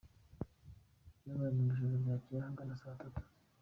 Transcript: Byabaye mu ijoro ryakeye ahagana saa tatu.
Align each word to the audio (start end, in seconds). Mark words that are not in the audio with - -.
Byabaye 1.19 1.51
mu 1.55 1.61
ijoro 1.71 1.93
ryakeye 2.01 2.39
ahagana 2.41 2.79
saa 2.81 2.99
tatu. 3.01 3.21